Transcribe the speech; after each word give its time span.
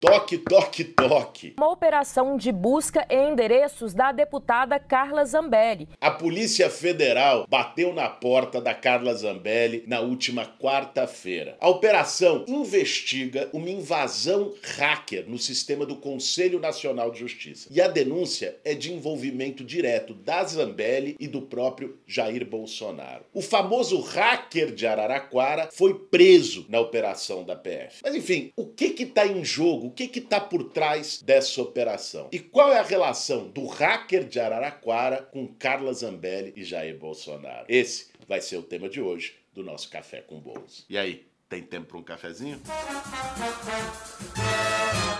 Toque, 0.00 0.38
toque, 0.38 0.82
toque. 0.82 1.54
Uma 1.58 1.70
operação 1.70 2.38
de 2.38 2.50
busca 2.50 3.06
em 3.10 3.32
endereços 3.32 3.92
da 3.92 4.12
deputada 4.12 4.78
Carla 4.78 5.26
Zambelli. 5.26 5.90
A 6.00 6.10
Polícia 6.10 6.70
Federal 6.70 7.46
bateu 7.46 7.92
na 7.92 8.08
porta 8.08 8.62
da 8.62 8.72
Carla 8.72 9.12
Zambelli 9.12 9.84
na 9.86 10.00
última 10.00 10.46
quarta-feira. 10.58 11.54
A 11.60 11.68
operação 11.68 12.46
investiga 12.48 13.50
uma 13.52 13.68
invasão 13.68 14.54
hacker 14.78 15.28
no 15.28 15.36
sistema 15.36 15.84
do 15.84 15.96
Conselho 15.96 16.58
Nacional 16.58 17.10
de 17.10 17.18
Justiça. 17.18 17.68
E 17.70 17.78
a 17.78 17.86
denúncia 17.86 18.56
é 18.64 18.72
de 18.72 18.94
envolvimento 18.94 19.62
direto 19.62 20.14
da 20.14 20.42
Zambelli 20.44 21.14
e 21.20 21.28
do 21.28 21.42
próprio 21.42 21.98
Jair 22.06 22.46
Bolsonaro. 22.46 23.26
O 23.34 23.42
famoso 23.42 24.00
hacker 24.00 24.74
de 24.74 24.86
Araraquara 24.86 25.68
foi 25.70 25.92
preso 25.92 26.64
na 26.70 26.80
operação 26.80 27.44
da 27.44 27.54
PF. 27.54 28.00
Mas 28.02 28.14
enfim, 28.14 28.50
o 28.56 28.64
que 28.64 29.02
está 29.02 29.26
em 29.26 29.44
jogo? 29.44 29.89
O 29.90 29.92
que 29.92 30.20
está 30.20 30.40
por 30.40 30.70
trás 30.70 31.20
dessa 31.20 31.60
operação? 31.60 32.28
E 32.30 32.38
qual 32.38 32.72
é 32.72 32.78
a 32.78 32.84
relação 32.84 33.48
do 33.48 33.66
hacker 33.66 34.22
de 34.22 34.38
Araraquara 34.38 35.20
com 35.20 35.48
Carla 35.48 35.92
Zambelli 35.92 36.52
e 36.54 36.62
Jair 36.62 36.96
Bolsonaro? 36.96 37.66
Esse 37.68 38.06
vai 38.28 38.40
ser 38.40 38.56
o 38.58 38.62
tema 38.62 38.88
de 38.88 39.00
hoje 39.00 39.34
do 39.52 39.64
nosso 39.64 39.90
Café 39.90 40.20
com 40.20 40.38
Bolos. 40.38 40.86
E 40.88 40.96
aí, 40.96 41.26
tem 41.48 41.60
tempo 41.64 41.88
para 41.88 41.98
um 41.98 42.04
cafezinho? 42.04 42.60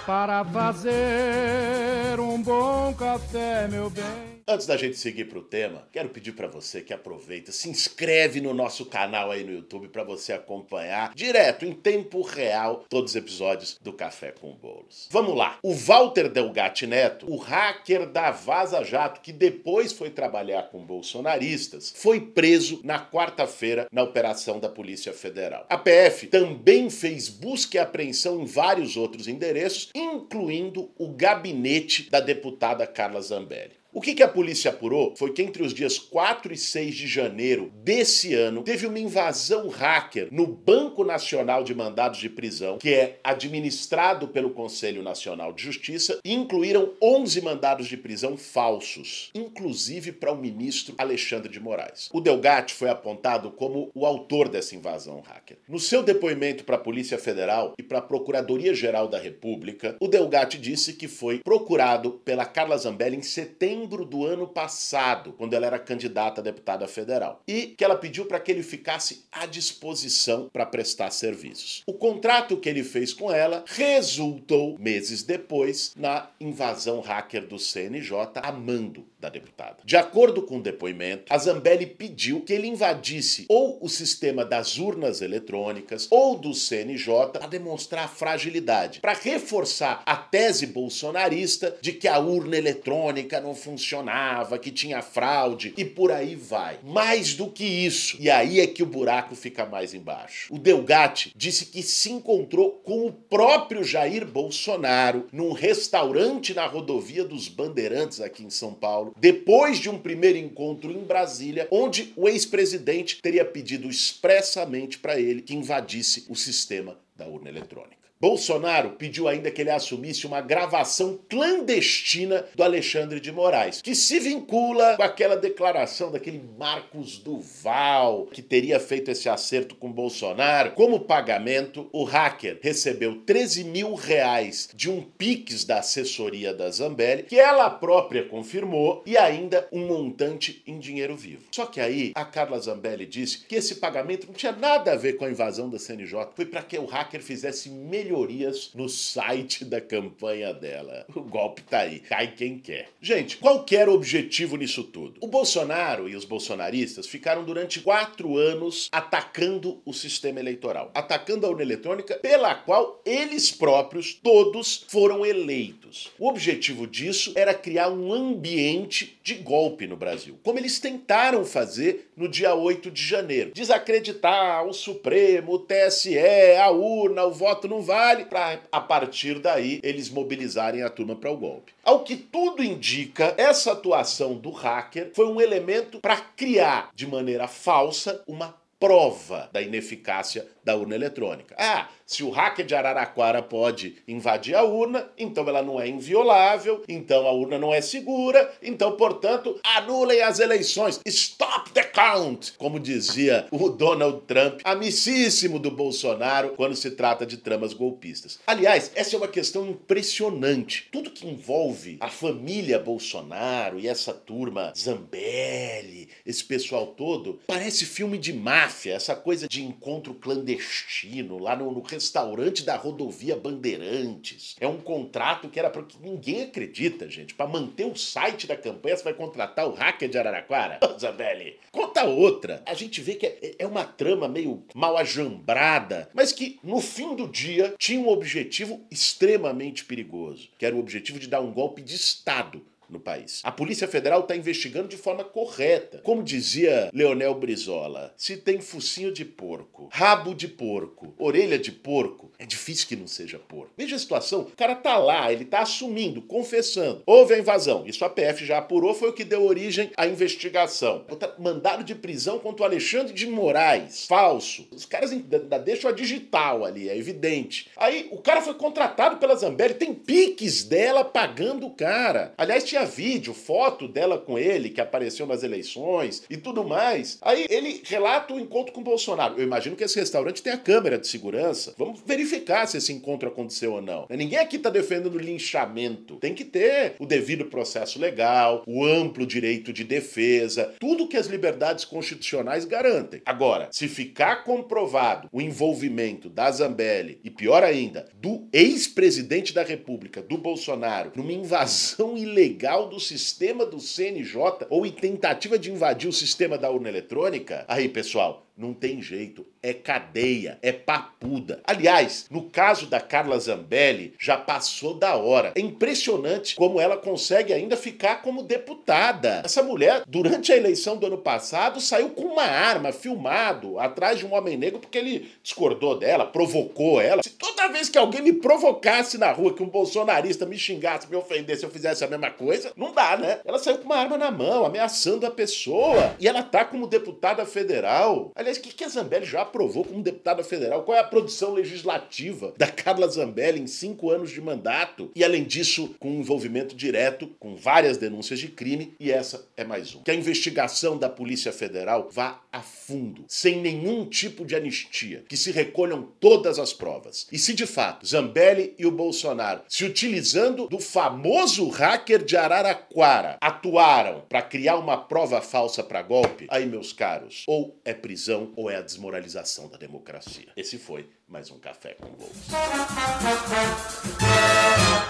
Para 0.06 0.44
fazer 0.44 2.20
um 2.20 2.40
bom 2.40 2.94
café, 2.94 3.66
meu 3.66 3.90
bem. 3.90 4.39
Antes 4.50 4.66
da 4.66 4.76
gente 4.76 4.98
seguir 4.98 5.26
para 5.26 5.38
o 5.38 5.44
tema, 5.44 5.86
quero 5.92 6.08
pedir 6.08 6.32
para 6.32 6.48
você 6.48 6.80
que 6.80 6.92
aproveita, 6.92 7.52
se 7.52 7.70
inscreve 7.70 8.40
no 8.40 8.52
nosso 8.52 8.84
canal 8.84 9.30
aí 9.30 9.44
no 9.44 9.52
YouTube 9.52 9.86
para 9.86 10.02
você 10.02 10.32
acompanhar 10.32 11.14
direto, 11.14 11.64
em 11.64 11.72
tempo 11.72 12.20
real, 12.20 12.84
todos 12.88 13.12
os 13.12 13.16
episódios 13.16 13.78
do 13.80 13.92
Café 13.92 14.32
com 14.32 14.52
Bolos. 14.56 15.06
Vamos 15.08 15.36
lá. 15.36 15.60
O 15.62 15.72
Walter 15.72 16.28
Delgatti 16.28 16.84
Neto, 16.84 17.30
o 17.30 17.36
hacker 17.36 18.08
da 18.08 18.32
Vaza 18.32 18.82
Jato, 18.82 19.20
que 19.20 19.32
depois 19.32 19.92
foi 19.92 20.10
trabalhar 20.10 20.64
com 20.64 20.84
bolsonaristas, 20.84 21.92
foi 21.94 22.20
preso 22.20 22.80
na 22.82 22.98
quarta-feira 22.98 23.86
na 23.92 24.02
operação 24.02 24.58
da 24.58 24.68
Polícia 24.68 25.12
Federal. 25.12 25.64
A 25.68 25.78
PF 25.78 26.26
também 26.26 26.90
fez 26.90 27.28
busca 27.28 27.76
e 27.76 27.78
apreensão 27.78 28.40
em 28.40 28.46
vários 28.46 28.96
outros 28.96 29.28
endereços, 29.28 29.90
incluindo 29.94 30.90
o 30.98 31.06
gabinete 31.12 32.10
da 32.10 32.18
deputada 32.18 32.84
Carla 32.84 33.20
Zambelli. 33.20 33.78
O 33.92 34.00
que, 34.00 34.14
que, 34.14 34.22
a 34.22 34.28
polícia 34.28 34.70
apurou 34.70 35.16
foi 35.16 35.32
que 35.32 35.42
entre 35.42 35.64
os 35.64 35.74
dias 35.74 35.98
4 35.98 36.52
e 36.52 36.56
6 36.56 36.94
de 36.94 37.08
janeiro 37.08 37.72
desse 37.82 38.34
ano 38.34 38.62
teve 38.62 38.86
uma 38.86 39.00
invasão 39.00 39.68
hacker 39.68 40.28
no 40.30 40.46
Banco 40.46 41.02
Nacional 41.02 41.64
de 41.64 41.74
Mandados 41.74 42.20
de 42.20 42.30
Prisão, 42.30 42.78
que 42.78 42.94
é 42.94 43.18
administrado 43.24 44.28
pelo 44.28 44.50
Conselho 44.50 45.02
Nacional 45.02 45.52
de 45.52 45.64
Justiça, 45.64 46.20
e 46.24 46.32
incluíram 46.32 46.92
11 47.02 47.40
mandados 47.40 47.88
de 47.88 47.96
prisão 47.96 48.36
falsos, 48.36 49.30
inclusive 49.34 50.12
para 50.12 50.30
o 50.30 50.36
ministro 50.36 50.94
Alexandre 50.96 51.48
de 51.50 51.58
Moraes. 51.58 52.08
O 52.12 52.20
Delgatti 52.20 52.74
foi 52.74 52.90
apontado 52.90 53.50
como 53.50 53.90
o 53.92 54.06
autor 54.06 54.48
dessa 54.48 54.76
invasão 54.76 55.20
hacker. 55.20 55.56
No 55.68 55.80
seu 55.80 56.00
depoimento 56.00 56.62
para 56.62 56.76
a 56.76 56.80
Polícia 56.80 57.18
Federal 57.18 57.74
e 57.76 57.82
para 57.82 57.98
a 57.98 58.02
Procuradoria-Geral 58.02 59.08
da 59.08 59.18
República, 59.18 59.96
o 59.98 60.06
Delgatti 60.06 60.58
disse 60.58 60.92
que 60.92 61.08
foi 61.08 61.38
procurado 61.38 62.12
pela 62.24 62.44
Carla 62.44 62.78
Zambelli 62.78 63.16
em 63.16 63.22
setembro 63.22 63.79
setembro 63.80 64.04
do 64.04 64.26
ano 64.26 64.46
passado, 64.46 65.32
quando 65.32 65.54
ela 65.54 65.66
era 65.66 65.78
candidata 65.78 66.40
a 66.40 66.44
deputada 66.44 66.86
federal, 66.86 67.42
e 67.48 67.68
que 67.68 67.84
ela 67.84 67.96
pediu 67.96 68.26
para 68.26 68.38
que 68.38 68.50
ele 68.50 68.62
ficasse 68.62 69.24
à 69.32 69.46
disposição 69.46 70.50
para 70.52 70.66
prestar 70.66 71.10
serviços. 71.10 71.82
O 71.86 71.94
contrato 71.94 72.58
que 72.58 72.68
ele 72.68 72.84
fez 72.84 73.12
com 73.14 73.32
ela 73.32 73.64
resultou, 73.66 74.78
meses 74.78 75.22
depois, 75.22 75.94
na 75.96 76.28
invasão 76.38 77.00
hacker 77.00 77.46
do 77.46 77.58
CNJ 77.58 78.32
a 78.42 78.52
mando 78.52 79.06
da 79.20 79.28
deputada. 79.28 79.76
De 79.84 79.96
acordo 79.96 80.42
com 80.42 80.58
o 80.58 80.62
depoimento, 80.62 81.24
a 81.28 81.36
Zambelli 81.36 81.86
pediu 81.86 82.40
que 82.40 82.52
ele 82.52 82.66
invadisse 82.66 83.44
ou 83.48 83.78
o 83.80 83.88
sistema 83.88 84.44
das 84.44 84.78
urnas 84.78 85.20
eletrônicas 85.20 86.08
ou 86.10 86.36
do 86.36 86.54
CNJ 86.54 87.30
para 87.32 87.46
demonstrar 87.46 88.08
fragilidade, 88.08 89.00
para 89.00 89.12
reforçar 89.12 90.02
a 90.06 90.16
tese 90.16 90.66
bolsonarista 90.66 91.76
de 91.80 91.92
que 91.92 92.08
a 92.08 92.18
urna 92.18 92.56
eletrônica 92.56 93.40
não 93.40 93.54
funcionava, 93.54 94.58
que 94.58 94.70
tinha 94.70 95.02
fraude 95.02 95.74
e 95.76 95.84
por 95.84 96.10
aí 96.10 96.34
vai. 96.34 96.78
Mais 96.82 97.34
do 97.34 97.50
que 97.50 97.64
isso, 97.64 98.16
e 98.18 98.30
aí 98.30 98.60
é 98.60 98.66
que 98.66 98.82
o 98.82 98.86
buraco 98.86 99.34
fica 99.34 99.66
mais 99.66 99.92
embaixo. 99.92 100.52
O 100.52 100.58
Delgatti 100.58 101.32
disse 101.36 101.66
que 101.66 101.82
se 101.82 102.10
encontrou 102.10 102.80
com 102.84 103.06
o 103.06 103.12
próprio 103.12 103.84
Jair 103.84 104.26
Bolsonaro 104.26 105.26
num 105.32 105.52
restaurante 105.52 106.54
na 106.54 106.66
rodovia 106.66 107.24
dos 107.24 107.48
Bandeirantes 107.48 108.20
aqui 108.20 108.44
em 108.44 108.50
São 108.50 108.72
Paulo, 108.72 109.09
depois 109.18 109.78
de 109.78 109.88
um 109.88 109.98
primeiro 109.98 110.38
encontro 110.38 110.90
em 110.90 111.04
Brasília, 111.04 111.68
onde 111.70 112.12
o 112.16 112.28
ex-presidente 112.28 113.20
teria 113.22 113.44
pedido 113.44 113.88
expressamente 113.88 114.98
para 114.98 115.18
ele 115.18 115.42
que 115.42 115.54
invadisse 115.54 116.26
o 116.28 116.34
sistema 116.34 116.98
da 117.16 117.26
urna 117.26 117.48
eletrônica. 117.48 117.99
Bolsonaro 118.20 118.90
pediu 118.98 119.26
ainda 119.26 119.50
que 119.50 119.62
ele 119.62 119.70
assumisse 119.70 120.26
uma 120.26 120.42
gravação 120.42 121.18
clandestina 121.26 122.44
do 122.54 122.62
Alexandre 122.62 123.18
de 123.18 123.32
Moraes, 123.32 123.80
que 123.80 123.94
se 123.94 124.20
vincula 124.20 124.94
com 124.98 125.02
aquela 125.02 125.36
declaração 125.36 126.12
daquele 126.12 126.44
Marcos 126.58 127.16
Duval, 127.16 128.26
que 128.26 128.42
teria 128.42 128.78
feito 128.78 129.10
esse 129.10 129.26
acerto 129.26 129.74
com 129.74 129.90
Bolsonaro. 129.90 130.72
Como 130.72 131.00
pagamento, 131.00 131.88
o 131.94 132.04
hacker 132.04 132.58
recebeu 132.60 133.22
13 133.24 133.64
mil 133.64 133.94
reais 133.94 134.68
de 134.74 134.90
um 134.90 135.00
Pix 135.00 135.64
da 135.64 135.78
assessoria 135.78 136.52
da 136.52 136.70
Zambelli, 136.70 137.22
que 137.22 137.40
ela 137.40 137.70
própria 137.70 138.28
confirmou, 138.28 139.02
e 139.06 139.16
ainda 139.16 139.66
um 139.72 139.86
montante 139.86 140.62
em 140.66 140.78
dinheiro 140.78 141.16
vivo. 141.16 141.44
Só 141.50 141.64
que 141.64 141.80
aí 141.80 142.12
a 142.14 142.26
Carla 142.26 142.60
Zambelli 142.60 143.06
disse 143.06 143.46
que 143.46 143.56
esse 143.56 143.76
pagamento 143.76 144.26
não 144.26 144.34
tinha 144.34 144.52
nada 144.52 144.92
a 144.92 144.96
ver 144.96 145.14
com 145.14 145.24
a 145.24 145.30
invasão 145.30 145.70
da 145.70 145.78
CNJ, 145.78 146.32
foi 146.36 146.44
para 146.44 146.62
que 146.62 146.78
o 146.78 146.84
hacker 146.84 147.22
fizesse 147.22 147.70
melhor 147.70 148.09
melhorias 148.10 148.70
no 148.74 148.88
site 148.88 149.64
da 149.64 149.80
campanha 149.80 150.52
dela. 150.52 151.06
O 151.14 151.22
golpe 151.22 151.62
tá 151.62 151.80
aí, 151.80 152.00
cai 152.00 152.34
quem 152.34 152.58
quer. 152.58 152.88
Gente, 153.00 153.36
qual 153.36 153.64
era 153.70 153.90
o 153.90 153.94
objetivo 153.94 154.56
nisso 154.56 154.82
tudo? 154.82 155.14
O 155.20 155.28
Bolsonaro 155.28 156.08
e 156.08 156.16
os 156.16 156.24
bolsonaristas 156.24 157.06
ficaram 157.06 157.44
durante 157.44 157.80
quatro 157.80 158.36
anos 158.36 158.88
atacando 158.90 159.80
o 159.84 159.92
sistema 159.92 160.40
eleitoral, 160.40 160.90
atacando 160.92 161.46
a 161.46 161.50
urna 161.50 161.62
eletrônica 161.62 162.16
pela 162.16 162.54
qual 162.54 163.00
eles 163.06 163.52
próprios, 163.52 164.14
todos, 164.14 164.84
foram 164.88 165.24
eleitos. 165.24 166.10
O 166.18 166.28
objetivo 166.28 166.86
disso 166.86 167.32
era 167.36 167.54
criar 167.54 167.90
um 167.90 168.12
ambiente 168.12 169.18
de 169.22 169.34
golpe 169.34 169.86
no 169.86 169.96
Brasil, 169.96 170.38
como 170.42 170.58
eles 170.58 170.80
tentaram 170.80 171.44
fazer 171.44 172.10
no 172.16 172.28
dia 172.28 172.54
8 172.54 172.90
de 172.90 173.02
janeiro. 173.02 173.52
Desacreditar 173.54 174.66
o 174.66 174.72
Supremo, 174.72 175.52
o 175.52 175.58
TSE, 175.58 176.18
a 176.58 176.70
urna, 176.70 177.24
o 177.24 177.32
voto 177.32 177.68
não 177.68 177.80
vai 177.80 177.99
para 178.28 178.60
a 178.72 178.80
partir 178.80 179.38
daí 179.38 179.80
eles 179.82 180.08
mobilizarem 180.08 180.82
a 180.82 180.90
turma 180.90 181.14
para 181.14 181.30
o 181.30 181.36
golpe. 181.36 181.72
Ao 181.84 182.02
que 182.02 182.16
tudo 182.16 182.62
indica, 182.62 183.34
essa 183.36 183.72
atuação 183.72 184.34
do 184.34 184.50
hacker 184.50 185.10
foi 185.14 185.26
um 185.26 185.40
elemento 185.40 186.00
para 186.00 186.16
criar 186.16 186.90
de 186.94 187.06
maneira 187.06 187.46
falsa 187.46 188.22
uma 188.26 188.58
prova 188.80 189.50
da 189.52 189.60
ineficácia 189.60 190.48
da 190.64 190.74
urna 190.74 190.94
eletrônica. 190.94 191.54
Ah, 191.58 191.88
se 192.10 192.24
o 192.24 192.30
hacker 192.30 192.66
de 192.66 192.74
Araraquara 192.74 193.40
pode 193.40 193.94
invadir 194.08 194.56
a 194.56 194.64
urna, 194.64 195.08
então 195.16 195.48
ela 195.48 195.62
não 195.62 195.80
é 195.80 195.86
inviolável, 195.86 196.82
então 196.88 197.24
a 197.24 197.30
urna 197.30 197.56
não 197.56 197.72
é 197.72 197.80
segura, 197.80 198.52
então, 198.60 198.96
portanto, 198.96 199.60
anulem 199.62 200.20
as 200.20 200.40
eleições. 200.40 201.00
Stop 201.06 201.70
the 201.70 201.84
count! 201.84 202.54
Como 202.58 202.80
dizia 202.80 203.46
o 203.52 203.68
Donald 203.68 204.22
Trump, 204.26 204.60
amicíssimo 204.64 205.60
do 205.60 205.70
Bolsonaro, 205.70 206.54
quando 206.56 206.74
se 206.74 206.90
trata 206.90 207.24
de 207.24 207.36
tramas 207.36 207.72
golpistas. 207.72 208.40
Aliás, 208.44 208.90
essa 208.96 209.14
é 209.14 209.16
uma 209.16 209.28
questão 209.28 209.68
impressionante. 209.68 210.88
Tudo 210.90 211.12
que 211.12 211.28
envolve 211.28 211.96
a 212.00 212.08
família 212.08 212.80
Bolsonaro 212.80 213.78
e 213.78 213.86
essa 213.86 214.12
turma 214.12 214.72
Zambelli, 214.76 216.08
esse 216.26 216.42
pessoal 216.42 216.88
todo, 216.88 217.38
parece 217.46 217.86
filme 217.86 218.18
de 218.18 218.32
máfia, 218.32 218.94
essa 218.94 219.14
coisa 219.14 219.46
de 219.46 219.62
encontro 219.62 220.12
clandestino 220.14 221.38
lá 221.38 221.54
no, 221.54 221.70
no, 221.70 221.80
restaurante 222.00 222.64
da 222.64 222.76
rodovia 222.76 223.36
Bandeirantes. 223.36 224.56
É 224.58 224.66
um 224.66 224.78
contrato 224.78 225.50
que 225.50 225.58
era 225.58 225.68
para 225.68 225.82
que 225.82 225.98
ninguém 226.00 226.44
acredita, 226.44 227.08
gente. 227.10 227.34
Para 227.34 227.46
manter 227.46 227.84
o 227.84 227.94
site 227.94 228.46
da 228.46 228.56
campanha, 228.56 228.96
você 228.96 229.04
vai 229.04 229.12
contratar 229.12 229.68
o 229.68 229.74
hacker 229.74 230.08
de 230.08 230.16
Araraquara? 230.16 230.80
Ô, 230.82 230.98
Zambelli, 230.98 231.58
conta 231.70 232.04
outra. 232.04 232.62
A 232.64 232.72
gente 232.72 233.02
vê 233.02 233.14
que 233.14 233.26
é, 233.26 233.54
é 233.58 233.66
uma 233.66 233.84
trama 233.84 234.26
meio 234.26 234.64
mal 234.74 234.96
ajambrada, 234.96 236.08
mas 236.14 236.32
que 236.32 236.58
no 236.64 236.80
fim 236.80 237.14
do 237.14 237.28
dia 237.28 237.74
tinha 237.78 238.00
um 238.00 238.08
objetivo 238.08 238.80
extremamente 238.90 239.84
perigoso, 239.84 240.48
que 240.58 240.64
era 240.64 240.74
o 240.74 240.80
objetivo 240.80 241.18
de 241.18 241.28
dar 241.28 241.42
um 241.42 241.52
golpe 241.52 241.82
de 241.82 241.94
Estado 241.94 242.64
no 242.90 243.00
país. 243.00 243.40
A 243.44 243.52
Polícia 243.52 243.88
Federal 243.88 244.20
está 244.20 244.36
investigando 244.36 244.88
de 244.88 244.96
forma 244.96 245.24
correta. 245.24 245.98
Como 245.98 246.22
dizia 246.22 246.90
Leonel 246.92 247.34
Brizola, 247.34 248.12
se 248.16 248.36
tem 248.36 248.60
focinho 248.60 249.12
de 249.12 249.24
porco, 249.24 249.88
rabo 249.92 250.34
de 250.34 250.48
porco, 250.48 251.14
orelha 251.18 251.58
de 251.58 251.72
porco, 251.72 252.29
é 252.40 252.46
difícil 252.46 252.88
que 252.88 252.96
não 252.96 253.06
seja 253.06 253.38
porco. 253.38 253.70
Veja 253.76 253.96
a 253.96 253.98
situação, 253.98 254.40
o 254.40 254.56
cara 254.56 254.74
tá 254.74 254.96
lá, 254.96 255.30
ele 255.30 255.44
tá 255.44 255.60
assumindo, 255.60 256.22
confessando. 256.22 257.02
Houve 257.04 257.34
a 257.34 257.38
invasão, 257.38 257.84
isso 257.86 258.02
a 258.02 258.08
PF 258.08 258.46
já 258.46 258.56
apurou, 258.56 258.94
foi 258.94 259.10
o 259.10 259.12
que 259.12 259.24
deu 259.24 259.44
origem 259.44 259.90
à 259.94 260.06
investigação. 260.06 261.04
Mandado 261.38 261.84
de 261.84 261.94
prisão 261.94 262.38
contra 262.38 262.62
o 262.62 262.64
Alexandre 262.64 263.12
de 263.12 263.26
Moraes, 263.26 264.06
falso. 264.06 264.66
Os 264.72 264.86
caras 264.86 265.12
ainda 265.12 265.58
deixam 265.58 265.90
a 265.90 265.92
digital 265.92 266.64
ali, 266.64 266.88
é 266.88 266.96
evidente. 266.96 267.68
Aí 267.76 268.08
o 268.10 268.16
cara 268.16 268.40
foi 268.40 268.54
contratado 268.54 269.18
pela 269.18 269.36
Zambelli, 269.36 269.74
tem 269.74 269.92
piques 269.92 270.64
dela 270.64 271.04
pagando 271.04 271.66
o 271.66 271.74
cara. 271.74 272.32
Aliás, 272.38 272.64
tinha 272.64 272.86
vídeo, 272.86 273.34
foto 273.34 273.86
dela 273.86 274.16
com 274.16 274.38
ele 274.38 274.70
que 274.70 274.80
apareceu 274.80 275.26
nas 275.26 275.42
eleições 275.42 276.22
e 276.30 276.38
tudo 276.38 276.64
mais. 276.64 277.18
Aí 277.20 277.44
ele 277.50 277.82
relata 277.84 278.32
o 278.32 278.40
encontro 278.40 278.72
com 278.72 278.80
o 278.80 278.84
Bolsonaro. 278.84 279.34
Eu 279.36 279.44
imagino 279.44 279.76
que 279.76 279.84
esse 279.84 280.00
restaurante 280.00 280.42
tem 280.42 280.54
a 280.54 280.58
câmera 280.58 280.96
de 280.96 281.06
segurança. 281.06 281.74
Vamos 281.76 282.00
verificar 282.06 282.29
se 282.66 282.76
esse 282.76 282.92
encontro 282.92 283.28
aconteceu 283.28 283.72
ou 283.72 283.82
não. 283.82 284.06
Ninguém 284.10 284.38
aqui 284.38 284.56
está 284.56 284.70
defendendo 284.70 285.18
linchamento. 285.18 286.16
Tem 286.16 286.34
que 286.34 286.44
ter 286.44 286.94
o 286.98 287.06
devido 287.06 287.46
processo 287.46 287.98
legal, 287.98 288.62
o 288.66 288.84
amplo 288.84 289.26
direito 289.26 289.72
de 289.72 289.84
defesa, 289.84 290.74
tudo 290.78 291.08
que 291.08 291.16
as 291.16 291.26
liberdades 291.26 291.84
constitucionais 291.84 292.64
garantem. 292.64 293.22
Agora, 293.24 293.68
se 293.72 293.88
ficar 293.88 294.44
comprovado 294.44 295.28
o 295.32 295.40
envolvimento 295.40 296.28
da 296.28 296.50
Zambelli 296.50 297.20
e 297.24 297.30
pior 297.30 297.62
ainda, 297.62 298.08
do 298.14 298.48
ex-presidente 298.52 299.52
da 299.52 299.62
República, 299.62 300.22
do 300.22 300.38
Bolsonaro, 300.38 301.12
numa 301.16 301.32
invasão 301.32 302.16
ilegal 302.16 302.88
do 302.88 303.00
sistema 303.00 303.64
do 303.64 303.80
CNJ 303.80 304.66
ou 304.68 304.86
em 304.86 304.92
tentativa 304.92 305.58
de 305.58 305.70
invadir 305.70 306.08
o 306.08 306.12
sistema 306.12 306.58
da 306.58 306.70
urna 306.70 306.88
eletrônica, 306.88 307.64
aí, 307.68 307.88
pessoal, 307.88 308.49
não 308.60 308.74
tem 308.74 309.00
jeito, 309.00 309.46
é 309.62 309.72
cadeia, 309.72 310.58
é 310.60 310.70
papuda. 310.70 311.60
Aliás, 311.64 312.26
no 312.30 312.42
caso 312.50 312.86
da 312.86 313.00
Carla 313.00 313.38
Zambelli, 313.38 314.14
já 314.18 314.36
passou 314.36 314.94
da 314.94 315.16
hora. 315.16 315.52
É 315.54 315.60
impressionante 315.60 316.54
como 316.56 316.78
ela 316.78 316.96
consegue 316.96 317.52
ainda 317.52 317.76
ficar 317.76 318.22
como 318.22 318.42
deputada. 318.42 319.42
Essa 319.44 319.62
mulher, 319.62 320.02
durante 320.06 320.52
a 320.52 320.56
eleição 320.56 320.96
do 320.96 321.06
ano 321.06 321.18
passado, 321.18 321.80
saiu 321.80 322.10
com 322.10 322.24
uma 322.24 322.42
arma, 322.42 322.92
filmado, 322.92 323.78
atrás 323.78 324.18
de 324.18 324.26
um 324.26 324.34
homem 324.34 324.56
negro, 324.56 324.78
porque 324.78 324.98
ele 324.98 325.30
discordou 325.42 325.98
dela, 325.98 326.26
provocou 326.26 327.00
ela. 327.00 327.22
Se 327.22 327.30
toda 327.30 327.68
vez 327.68 327.88
que 327.88 327.98
alguém 327.98 328.20
me 328.20 328.34
provocasse 328.34 329.16
na 329.16 329.32
rua, 329.32 329.54
que 329.54 329.62
um 329.62 329.68
bolsonarista 329.68 330.44
me 330.44 330.58
xingasse, 330.58 331.08
me 331.08 331.16
ofendesse, 331.16 331.64
eu 331.64 331.70
fizesse 331.70 332.04
a 332.04 332.08
mesma 332.08 332.30
coisa, 332.30 332.72
não 332.76 332.92
dá, 332.92 333.16
né? 333.16 333.40
Ela 333.44 333.58
saiu 333.58 333.78
com 333.78 333.84
uma 333.84 333.96
arma 333.96 334.18
na 334.18 334.30
mão, 334.30 334.66
ameaçando 334.66 335.26
a 335.26 335.30
pessoa. 335.30 336.14
E 336.18 336.28
ela 336.28 336.42
tá 336.42 336.64
como 336.64 336.86
deputada 336.86 337.46
federal. 337.46 338.30
Aliás, 338.34 338.49
Aliás, 338.50 338.58
o 338.58 338.62
que, 338.62 338.74
que 338.74 338.84
a 338.84 338.88
Zambelli 338.88 339.26
já 339.26 339.42
aprovou 339.42 339.84
como 339.84 340.02
deputada 340.02 340.42
federal? 340.42 340.82
Qual 340.82 340.96
é 340.96 341.00
a 341.00 341.04
produção 341.04 341.52
legislativa 341.52 342.52
da 342.56 342.66
Carla 342.66 343.06
Zambelli 343.06 343.60
em 343.60 343.66
cinco 343.68 344.10
anos 344.10 344.30
de 344.30 344.40
mandato? 344.40 345.10
E 345.14 345.22
além 345.22 345.44
disso, 345.44 345.94
com 346.00 346.08
envolvimento 346.08 346.74
direto 346.74 347.28
com 347.38 347.54
várias 347.54 347.96
denúncias 347.96 348.40
de 348.40 348.48
crime, 348.48 348.94
e 348.98 349.12
essa 349.12 349.46
é 349.56 349.62
mais 349.62 349.94
uma. 349.94 350.02
Que 350.02 350.10
a 350.10 350.14
investigação 350.14 350.98
da 350.98 351.08
Polícia 351.08 351.52
Federal 351.52 352.08
vá 352.10 352.40
a 352.52 352.60
fundo, 352.60 353.24
sem 353.28 353.60
nenhum 353.60 354.04
tipo 354.04 354.44
de 354.44 354.56
anistia, 354.56 355.24
que 355.28 355.36
se 355.36 355.52
recolham 355.52 356.08
todas 356.18 356.58
as 356.58 356.72
provas. 356.72 357.28
E 357.30 357.38
se 357.38 357.54
de 357.54 357.66
fato 357.66 358.04
Zambelli 358.04 358.74
e 358.76 358.84
o 358.84 358.90
Bolsonaro, 358.90 359.62
se 359.68 359.84
utilizando 359.84 360.66
do 360.66 360.80
famoso 360.80 361.68
hacker 361.68 362.24
de 362.24 362.36
Araraquara, 362.36 363.38
atuaram 363.40 364.24
para 364.28 364.42
criar 364.42 364.76
uma 364.76 364.96
prova 364.96 365.40
falsa 365.40 365.84
para 365.84 366.02
golpe, 366.02 366.46
aí, 366.50 366.66
meus 366.66 366.92
caros, 366.92 367.44
ou 367.46 367.78
é 367.84 367.94
prisão 367.94 368.39
ou 368.56 368.70
é 368.70 368.76
a 368.76 368.82
desmoralização 368.82 369.68
da 369.68 369.76
democracia. 369.76 370.48
Esse 370.56 370.78
foi 370.78 371.08
mais 371.28 371.50
um 371.50 371.58
Café 371.58 371.94
com 371.94 372.08
Gols. 372.08 372.48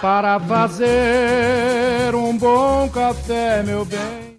Para 0.01 0.39
fazer 0.39 2.15
um 2.15 2.37
bom 2.37 2.89
café, 2.89 3.63
meu 3.63 3.85
bem. 3.85 4.21